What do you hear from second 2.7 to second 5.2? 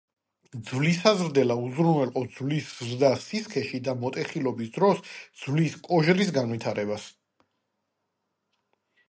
ზრდას სისქეში და მოტეხილობის დროს